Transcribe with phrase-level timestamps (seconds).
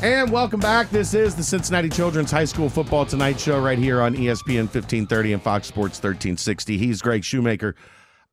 [0.00, 0.90] And welcome back.
[0.90, 5.32] This is the Cincinnati Children's High School Football Tonight Show right here on ESPN 1530
[5.32, 6.78] and Fox Sports 1360.
[6.78, 7.74] He's Greg Shoemaker.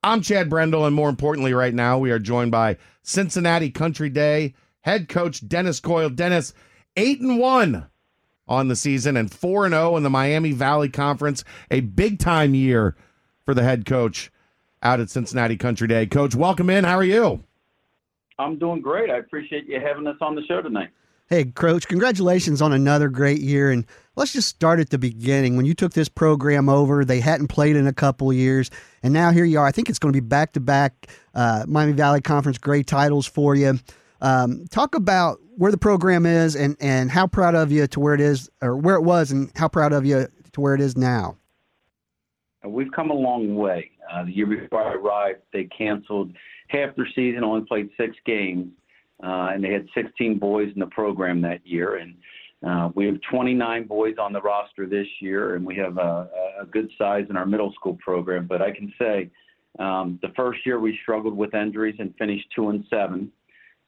[0.04, 4.54] I'm Chad Brendel, and more importantly, right now, we are joined by Cincinnati Country Day
[4.82, 6.08] head coach Dennis Coyle.
[6.08, 6.54] Dennis,
[6.96, 7.86] 8 and 1
[8.46, 11.42] on the season and 4 and 0 in the Miami Valley Conference.
[11.72, 12.94] A big time year
[13.44, 14.30] for the head coach
[14.84, 16.06] out at Cincinnati Country Day.
[16.06, 16.84] Coach, welcome in.
[16.84, 17.42] How are you?
[18.38, 19.10] I'm doing great.
[19.10, 20.90] I appreciate you having us on the show tonight.
[21.28, 23.72] Hey, Coach, congratulations on another great year.
[23.72, 23.84] And
[24.14, 25.56] let's just start at the beginning.
[25.56, 28.70] When you took this program over, they hadn't played in a couple years.
[29.02, 29.66] And now here you are.
[29.66, 33.56] I think it's going to be back to back Miami Valley Conference great titles for
[33.56, 33.80] you.
[34.20, 38.14] Um, talk about where the program is and, and how proud of you to where
[38.14, 40.96] it is, or where it was, and how proud of you to where it is
[40.96, 41.36] now.
[42.64, 43.90] We've come a long way.
[44.12, 46.32] Uh, the year before I arrived, they canceled
[46.68, 48.68] half their season, only played six games,
[49.22, 51.96] uh, and they had 16 boys in the program that year.
[51.96, 52.14] And
[52.66, 56.28] uh, we have 29 boys on the roster this year, and we have a,
[56.60, 58.46] a good size in our middle school program.
[58.46, 59.30] But I can say
[59.78, 63.30] um, the first year we struggled with injuries and finished two and seven.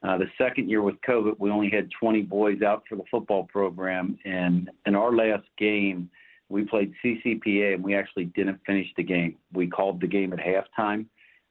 [0.03, 3.45] Uh, the second year with COVID, we only had 20 boys out for the football
[3.45, 6.09] program, and in our last game,
[6.49, 9.37] we played CCPA and we actually didn't finish the game.
[9.53, 11.07] We called the game at halftime.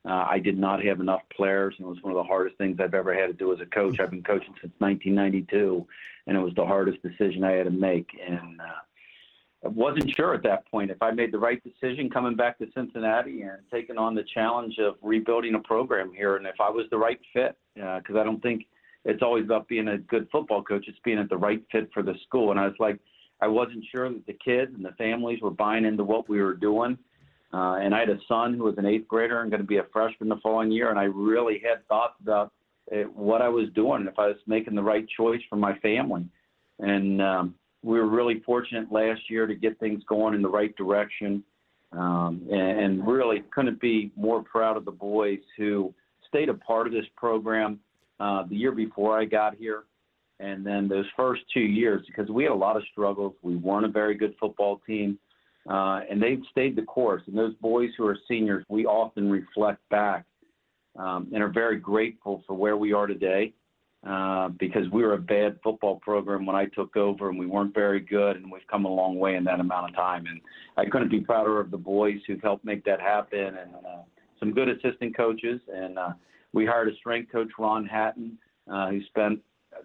[0.06, 2.78] Uh, I did not have enough players, and it was one of the hardest things
[2.80, 4.00] I've ever had to do as a coach.
[4.00, 5.86] I've been coaching since 1992,
[6.28, 8.10] and it was the hardest decision I had to make.
[8.26, 12.36] And uh, I wasn't sure at that point if I made the right decision coming
[12.36, 16.56] back to Cincinnati and taking on the challenge of rebuilding a program here, and if
[16.62, 18.66] I was the right fit, because uh, I don't think
[19.04, 22.04] it's always about being a good football coach; it's being at the right fit for
[22.04, 22.52] the school.
[22.52, 23.00] And I was like,
[23.42, 26.56] I wasn't sure that the kids and the families were buying into what we were
[26.56, 26.98] doing.
[27.54, 29.78] Uh, and I had a son who was an eighth grader and going to be
[29.78, 30.90] a freshman the following year.
[30.90, 32.52] And I really had thoughts about
[32.92, 36.26] uh, what I was doing if I was making the right choice for my family.
[36.80, 40.76] And um, we were really fortunate last year to get things going in the right
[40.76, 41.44] direction.
[41.94, 45.94] Um, and, and really couldn't be more proud of the boys who
[46.28, 47.80] stayed a part of this program
[48.20, 49.84] uh, the year before I got here
[50.40, 53.34] and then those first two years because we had a lot of struggles.
[53.42, 55.18] We weren't a very good football team,
[55.70, 57.22] uh, and they've stayed the course.
[57.28, 60.26] And those boys who are seniors, we often reflect back
[60.98, 63.54] um, and are very grateful for where we are today
[64.08, 67.74] uh, because we were a bad football program when I took over, and we weren't
[67.74, 70.26] very good, and we've come a long way in that amount of time.
[70.28, 70.40] And
[70.78, 74.04] I couldn't be prouder of the boys who've helped make that happen, and uh,
[74.40, 75.60] some good assistant coaches.
[75.74, 76.12] And uh,
[76.54, 78.38] we hired a strength coach, Ron Hatton,
[78.72, 79.40] uh, who spent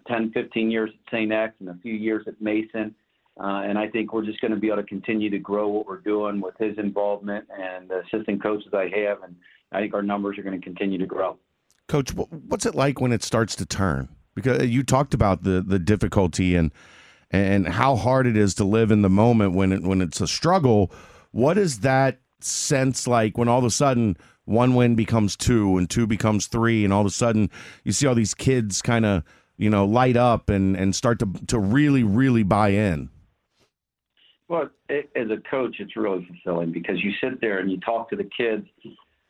[0.07, 1.31] 10, 15 years at St.
[1.31, 2.95] X and a few years at Mason.
[3.39, 5.87] Uh, and I think we're just going to be able to continue to grow what
[5.87, 9.23] we're doing with his involvement and the assistant coaches I have.
[9.23, 9.35] And
[9.71, 11.37] I think our numbers are going to continue to grow.
[11.87, 14.09] Coach, what's it like when it starts to turn?
[14.35, 16.71] Because you talked about the the difficulty and
[17.29, 20.27] and how hard it is to live in the moment when it when it's a
[20.27, 20.91] struggle.
[21.31, 25.89] What is that sense like when all of a sudden one win becomes two and
[25.89, 27.49] two becomes three, and all of a sudden
[27.83, 29.23] you see all these kids kind of
[29.57, 33.09] you know light up and and start to to really really buy in?
[34.53, 38.07] Well, it, as a coach, it's really fulfilling because you sit there and you talk
[38.11, 38.67] to the kids.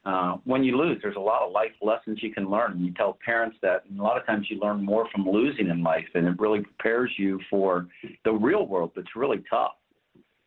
[0.03, 2.94] Uh, when you lose, there's a lot of life lessons you can learn, and you
[2.94, 3.85] tell parents that.
[3.89, 6.59] And a lot of times, you learn more from losing in life, and it really
[6.59, 7.88] prepares you for
[8.25, 9.75] the real world that's really tough.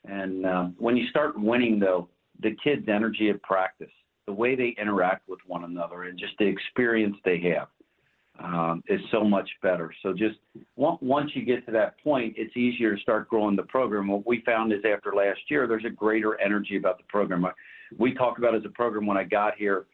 [0.04, 2.10] And uh, when you start winning, though,
[2.42, 3.88] the kids' energy at practice,
[4.26, 7.68] the way they interact with one another, and just the experience they have
[8.42, 9.92] um, is so much better.
[10.02, 10.36] So just
[10.76, 14.08] once you get to that point, it's easier to start growing the program.
[14.08, 17.46] What we found is after last year, there's a greater energy about the program.
[17.98, 19.86] We talked about as a program when I got here,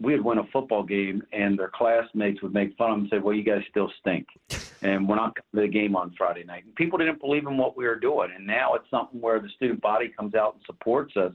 [0.00, 3.10] we would win a football game and their classmates would make fun of them and
[3.10, 4.26] say, well, you guys still stink.
[4.82, 6.64] And we're not coming to the game on Friday night.
[6.66, 8.28] And people didn't believe in what we were doing.
[8.36, 11.32] And now it's something where the student body comes out and supports us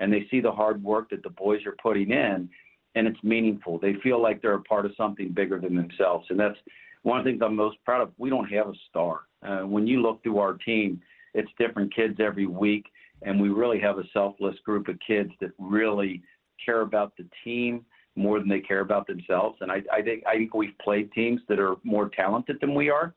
[0.00, 2.48] and they see the hard work that the boys are putting in
[2.94, 3.78] and it's meaningful.
[3.78, 6.58] They feel like they're a part of something bigger than themselves, and that's
[7.02, 8.12] one of the things I'm most proud of.
[8.18, 9.20] We don't have a star.
[9.42, 11.00] Uh, when you look through our team,
[11.34, 12.86] it's different kids every week,
[13.22, 16.22] and we really have a selfless group of kids that really
[16.64, 17.84] care about the team
[18.16, 19.56] more than they care about themselves.
[19.60, 22.90] And I, I think I think we've played teams that are more talented than we
[22.90, 23.14] are,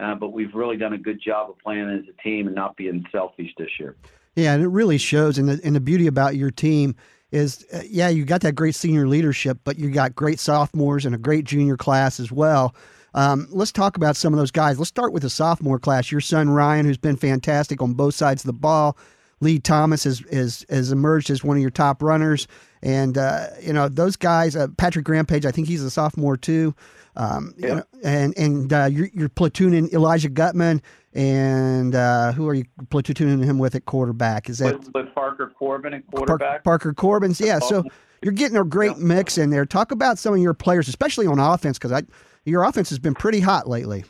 [0.00, 2.76] uh, but we've really done a good job of playing as a team and not
[2.76, 3.96] being selfish this year.
[4.34, 5.38] Yeah, and it really shows.
[5.38, 6.96] And the, and the beauty about your team
[7.32, 11.14] is, uh, yeah, you got that great senior leadership, but you got great sophomores and
[11.14, 12.74] a great junior class as well.
[13.14, 14.78] Um, let's talk about some of those guys.
[14.78, 16.12] Let's start with the sophomore class.
[16.12, 18.96] Your son Ryan, who's been fantastic on both sides of the ball.
[19.40, 22.46] Lee Thomas has, has, has emerged as one of your top runners.
[22.82, 26.74] And uh, you know those guys, uh, Patrick Ramage, I think he's a sophomore too.
[27.14, 27.68] Um, Yeah.
[27.68, 30.82] you know, and and uh, you're, you're platooning Elijah Gutman,
[31.14, 34.48] and uh, who are you platooning him with at quarterback?
[34.48, 36.64] Is that with, with Parker Corbin at quarterback.
[36.64, 37.40] Parker Corbin's?
[37.40, 37.60] Yeah.
[37.60, 37.84] So
[38.22, 39.04] you're getting a great Yeah.
[39.04, 39.64] mix in there.
[39.66, 42.02] Talk about some of your players, especially on offense, because I
[42.44, 44.04] your offense has been pretty hot lately.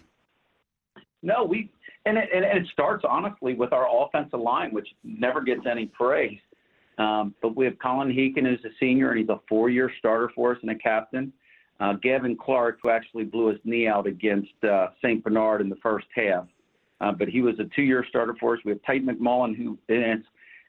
[1.22, 1.70] No, we
[2.06, 6.38] and it, and it starts honestly with our offensive line, which never gets any praise.
[7.02, 10.52] Um, but we have Colin Heekin, who's a senior, and he's a four-year starter for
[10.52, 11.32] us and a captain.
[11.80, 15.22] Uh, Gavin Clark, who actually blew his knee out against uh, St.
[15.24, 16.46] Bernard in the first half,
[17.00, 18.60] uh, but he was a two-year starter for us.
[18.64, 20.24] We have Tate McMullen, who it's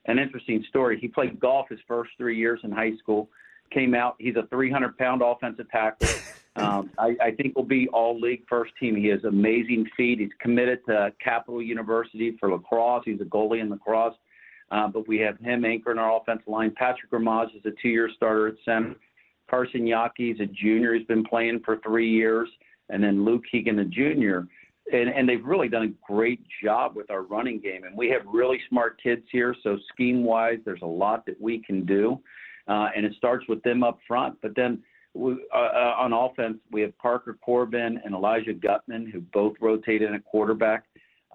[0.05, 0.99] an interesting story.
[0.99, 3.29] He played golf his first three years in high school.
[3.71, 6.09] Came out, he's a 300-pound offensive tackle.
[6.55, 8.95] Um, I, I think will be all league first team.
[8.95, 10.19] He has amazing feet.
[10.19, 13.03] He's committed to Capital University for lacrosse.
[13.05, 14.15] He's a goalie in lacrosse.
[14.73, 16.73] Uh, but we have him anchoring our offensive line.
[16.75, 18.95] Patrick Ramage is a two-year starter at center.
[19.47, 20.97] Carson Yaki is a junior.
[20.97, 22.49] who's been playing for three years.
[22.89, 24.47] And then Luke Keegan, a junior.
[24.91, 27.83] And, and they've really done a great job with our running game.
[27.83, 29.55] And we have really smart kids here.
[29.61, 32.19] So scheme-wise, there's a lot that we can do.
[32.67, 34.37] Uh, and it starts with them up front.
[34.41, 34.81] But then
[35.13, 40.01] we, uh, uh, on offense, we have Parker Corbin and Elijah Gutman, who both rotate
[40.01, 40.85] in at quarterback.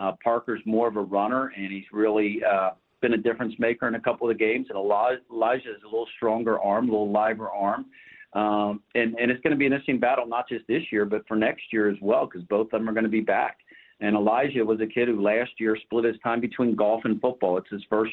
[0.01, 3.95] Uh, Parker's more of a runner, and he's really uh, been a difference maker in
[3.95, 4.67] a couple of the games.
[4.69, 7.87] And Elijah, is a little stronger arm, a little liver arm.
[8.35, 11.27] Um, and, and it's going to be an interesting battle, not just this year, but
[11.27, 13.59] for next year as well, because both of them are going to be back.
[14.01, 17.57] And Elijah was a kid who last year split his time between golf and football.
[17.59, 18.13] It's his first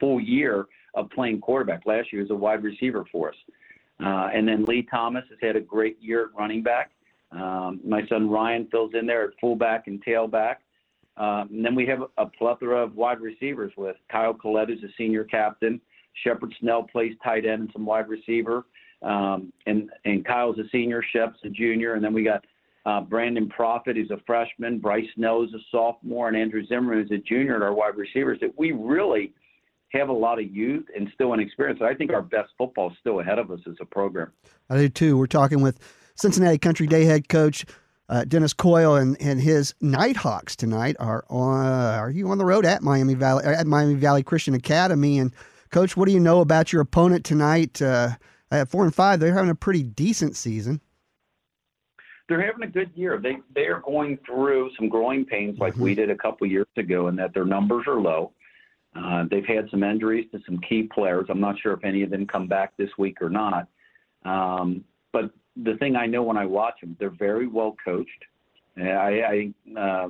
[0.00, 1.84] full year of playing quarterback.
[1.84, 3.34] Last year he was a wide receiver for us.
[4.00, 6.92] Uh, and then Lee Thomas has had a great year at running back.
[7.32, 10.56] Um, my son Ryan fills in there at fullback and tailback.
[11.18, 14.92] Um, and then we have a plethora of wide receivers with Kyle Collette, who's a
[14.96, 15.80] senior captain.
[16.24, 18.64] Shepard Snell plays tight end and some wide receiver.
[19.02, 21.94] Um, and, and Kyle's a senior, Shep's a junior.
[21.94, 22.44] And then we got
[22.86, 24.78] uh, Brandon Profit, who's a freshman.
[24.78, 26.28] Bryce Snow is a sophomore.
[26.28, 28.38] And Andrew Zimmerman, is a junior at our wide receivers.
[28.40, 29.32] That we really
[29.92, 31.80] have a lot of youth and still inexperience.
[31.82, 34.32] I think our best football is still ahead of us as a program.
[34.68, 35.16] I do too.
[35.16, 35.78] We're talking with
[36.14, 37.64] Cincinnati Country Day head coach
[38.08, 41.66] uh, Dennis Coyle and, and his Nighthawks tonight are on.
[41.66, 45.18] Are you on the road at Miami Valley at Miami Valley Christian Academy?
[45.18, 45.32] And
[45.70, 47.82] coach, what do you know about your opponent tonight?
[47.82, 48.10] Uh,
[48.50, 50.80] at four and five, they're having a pretty decent season.
[52.28, 53.18] They're having a good year.
[53.18, 57.08] They they are going through some growing pains like we did a couple years ago,
[57.08, 58.32] and that their numbers are low.
[58.96, 61.26] Uh, they've had some injuries to some key players.
[61.28, 63.68] I'm not sure if any of them come back this week or not.
[64.24, 65.30] Um, but
[65.64, 68.24] the thing I know when I watch them, they're very well coached.
[68.76, 70.08] I, I uh,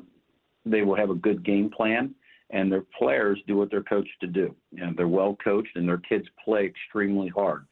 [0.67, 2.15] they will have a good game plan,
[2.51, 4.55] and their players do what they're coached to do.
[4.73, 7.65] Know, they're well coached, and their kids play extremely hard,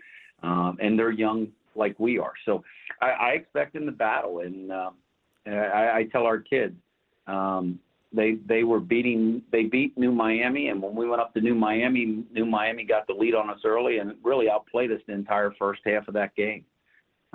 [0.43, 2.33] um, and they're young like we are.
[2.47, 2.65] So
[3.03, 4.91] I, I expect them to battle, and uh,
[5.47, 6.75] I, I tell our kids.
[7.27, 7.79] Um,
[8.13, 11.57] they they were beating they beat New Miami and when we went up to New
[11.57, 15.53] Miami New Miami got the lead on us early and really outplayed us the entire
[15.59, 16.65] first half of that game.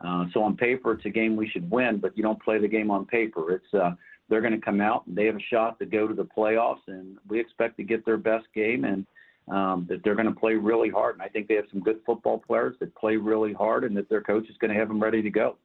[0.03, 2.67] Uh, so on paper it's a game we should win, but you don't play the
[2.67, 3.51] game on paper.
[3.51, 3.91] It's uh,
[4.29, 6.81] they're going to come out and they have a shot to go to the playoffs
[6.87, 9.05] and we expect to get their best game and
[9.49, 11.15] um, that they're going to play really hard.
[11.15, 14.09] And I think they have some good football players that play really hard and that
[14.09, 15.57] their coach is going to have them ready to go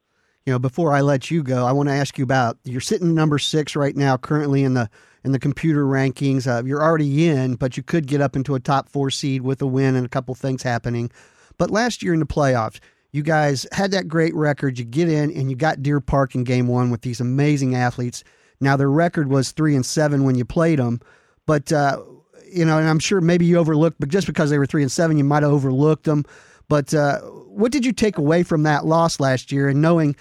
[0.46, 3.14] you know, before I let you go, I want to ask you about you're sitting
[3.14, 4.88] number six right now, currently in the
[5.24, 6.46] in the computer rankings.
[6.46, 9.60] Uh, you're already in, but you could get up into a top four seed with
[9.60, 11.10] a win and a couple things happening.
[11.58, 12.78] But last year in the playoffs,
[13.12, 14.78] you guys had that great record.
[14.78, 18.24] You get in and you got Deer Park in game one with these amazing athletes.
[18.60, 21.00] Now their record was three and seven when you played them,
[21.46, 22.00] but uh,
[22.50, 24.92] you know, and I'm sure maybe you overlooked, but just because they were three and
[24.92, 26.24] seven, you might have overlooked them.
[26.68, 30.16] But uh, what did you take away from that loss last year and knowing?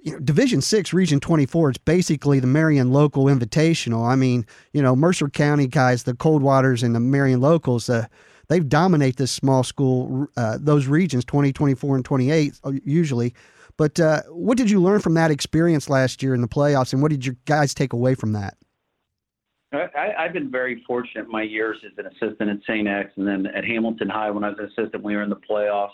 [0.00, 1.70] you know, Division Six, Region Twenty Four.
[1.70, 4.08] It's basically the Marion Local Invitational.
[4.08, 8.06] I mean, you know, Mercer County guys, the Coldwaters and the Marion Locals, uh,
[8.48, 13.34] they dominate this small school, uh, those regions, 20, 24, and 28 usually.
[13.76, 17.00] But uh, what did you learn from that experience last year in the playoffs, and
[17.00, 18.56] what did your guys take away from that?
[19.72, 22.88] I, I've been very fortunate my years as an assistant at St.
[22.88, 25.36] X, and then at Hamilton High when I was an assistant, we were in the
[25.36, 25.90] playoffs.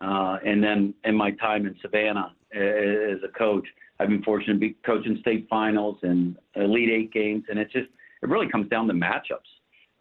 [0.00, 3.66] Uh, and then in my time in Savannah as a coach,
[3.98, 7.88] I've been fortunate to be coaching state finals and Elite Eight games, and it just
[8.22, 9.48] it really comes down to matchups,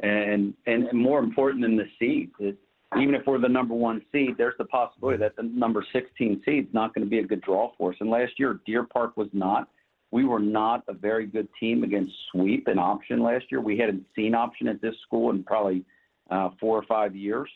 [0.02, 2.32] and and, more important than the seed.
[2.40, 2.58] It,
[3.00, 6.68] even if we're the number one seed, there's the possibility that the number 16 seed
[6.68, 7.98] is not going to be a good draw for us.
[8.00, 9.68] And last year, Deer Park was not.
[10.12, 13.60] We were not a very good team against sweep and option last year.
[13.60, 15.84] We hadn't seen option at this school in probably
[16.32, 17.50] uh, four or five years.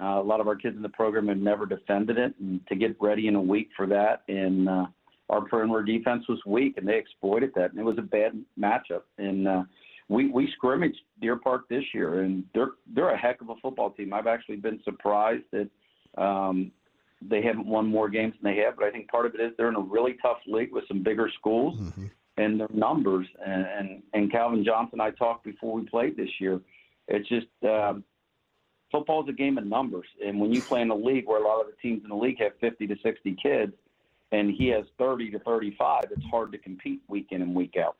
[0.00, 2.74] Uh, a lot of our kids in the program have never defended it, and to
[2.74, 4.86] get ready in a week for that, and uh,
[5.30, 9.02] our perimeter defense was weak, and they exploited that, and it was a bad matchup.
[9.18, 9.62] And uh,
[10.08, 13.90] we we scrimmaged Deer Park this year, and they're they're a heck of a football
[13.90, 14.12] team.
[14.12, 15.68] I've actually been surprised that
[16.20, 16.70] um,
[17.20, 19.52] they haven't won more games than they have, but I think part of it is
[19.56, 21.78] they're in a really tough league with some bigger schools.
[21.78, 22.06] Mm-hmm.
[22.38, 26.60] And their numbers and, and and Calvin Johnson, I talked before we played this year.
[27.08, 28.04] It's just um,
[28.92, 31.46] football is a game of numbers, and when you play in a league where a
[31.46, 33.72] lot of the teams in the league have 50 to 60 kids,
[34.32, 37.96] and he has 30 to 35, it's hard to compete week in and week out.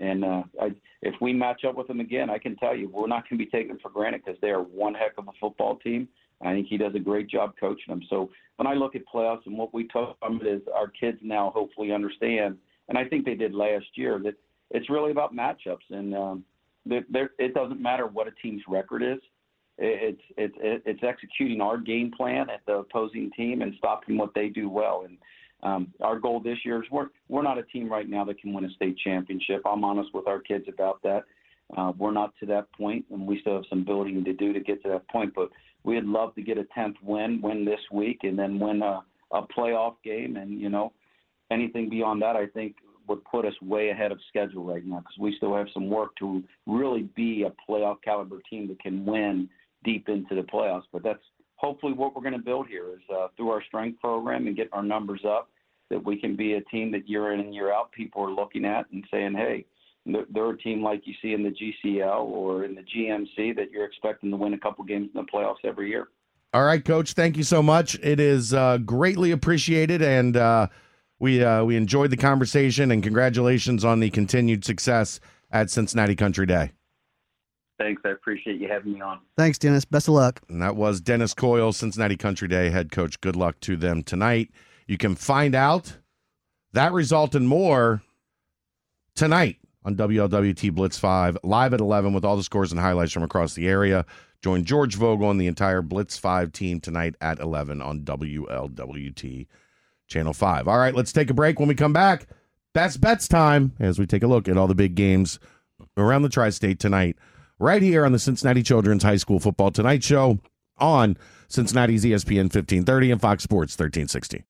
[0.00, 0.72] And uh, I,
[1.02, 3.44] if we match up with them again, I can tell you we're not going to
[3.44, 6.08] be taken for granted because they are one heck of a football team.
[6.42, 8.02] I think he does a great job coaching them.
[8.10, 11.50] So when I look at playoffs and what we talk about is our kids now
[11.54, 14.34] hopefully understand, and I think they did last year, that
[14.70, 15.88] it's really about matchups.
[15.90, 16.44] And um,
[16.84, 19.18] it doesn't matter what a team's record is.
[19.78, 24.48] It's it's it's executing our game plan at the opposing team and stopping what they
[24.48, 25.04] do well.
[25.06, 25.18] And
[25.62, 28.52] um, our goal this year is we're we're not a team right now that can
[28.52, 29.62] win a state championship.
[29.64, 31.24] I'm honest with our kids about that.
[31.76, 34.60] Uh, we're not to that point, and we still have some building to do to
[34.60, 35.32] get to that point.
[35.34, 35.50] But
[35.82, 39.42] we'd love to get a tenth win, win this week, and then win a, a
[39.46, 40.36] playoff game.
[40.36, 40.92] And you know,
[41.50, 42.76] anything beyond that, I think
[43.08, 46.16] would put us way ahead of schedule right now because we still have some work
[46.18, 49.48] to really be a playoff caliber team that can win
[49.84, 50.84] deep into the playoffs.
[50.92, 51.22] But that's
[51.66, 54.68] hopefully what we're going to build here is uh, through our strength program and get
[54.72, 55.50] our numbers up
[55.90, 58.64] that we can be a team that year in and year out people are looking
[58.64, 59.64] at and saying, hey,
[60.32, 63.84] they're a team like you see in the GCL or in the GMC that you're
[63.84, 66.06] expecting to win a couple games in the playoffs every year.
[66.54, 67.14] All right, Coach.
[67.14, 67.98] Thank you so much.
[68.00, 70.68] It is uh, greatly appreciated, and uh,
[71.18, 72.92] we uh, we enjoyed the conversation.
[72.92, 75.18] And congratulations on the continued success
[75.50, 76.70] at Cincinnati Country Day.
[77.78, 78.02] Thanks.
[78.04, 79.20] I appreciate you having me on.
[79.36, 79.84] Thanks, Dennis.
[79.84, 80.40] Best of luck.
[80.48, 83.20] And that was Dennis Coyle, Cincinnati Country Day head coach.
[83.20, 84.50] Good luck to them tonight.
[84.86, 85.98] You can find out
[86.72, 88.02] that result and more
[89.14, 93.22] tonight on WLWT Blitz 5, live at 11 with all the scores and highlights from
[93.22, 94.04] across the area.
[94.42, 99.46] Join George Vogel and the entire Blitz 5 team tonight at 11 on WLWT
[100.08, 100.68] Channel 5.
[100.68, 101.58] All right, let's take a break.
[101.58, 102.26] When we come back,
[102.72, 105.38] best bets time as we take a look at all the big games
[105.96, 107.16] around the tri state tonight
[107.58, 110.38] right here on the Cincinnati Children's High School Football Tonight Show
[110.78, 111.16] on
[111.48, 114.44] Cincinnati's ESPN 1530 and Fox Sports 1360.